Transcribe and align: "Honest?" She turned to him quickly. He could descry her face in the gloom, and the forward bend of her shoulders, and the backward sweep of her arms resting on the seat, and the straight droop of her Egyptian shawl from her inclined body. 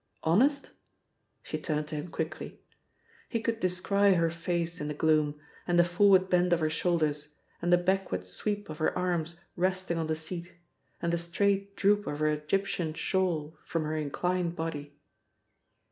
"Honest?" 0.23 0.71
She 1.43 1.59
turned 1.59 1.87
to 1.89 1.95
him 1.95 2.07
quickly. 2.07 2.59
He 3.29 3.39
could 3.39 3.59
descry 3.59 4.15
her 4.15 4.31
face 4.31 4.81
in 4.81 4.87
the 4.87 4.95
gloom, 4.95 5.39
and 5.67 5.77
the 5.77 5.83
forward 5.83 6.27
bend 6.27 6.53
of 6.53 6.59
her 6.59 6.71
shoulders, 6.71 7.27
and 7.61 7.71
the 7.71 7.77
backward 7.77 8.25
sweep 8.25 8.67
of 8.67 8.79
her 8.79 8.97
arms 8.97 9.39
resting 9.55 9.99
on 9.99 10.07
the 10.07 10.15
seat, 10.15 10.55
and 11.03 11.13
the 11.13 11.19
straight 11.19 11.75
droop 11.75 12.07
of 12.07 12.17
her 12.17 12.29
Egyptian 12.29 12.95
shawl 12.95 13.59
from 13.63 13.83
her 13.83 13.95
inclined 13.95 14.55
body. 14.55 14.97